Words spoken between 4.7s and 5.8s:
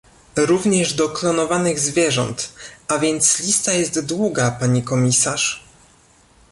komisarz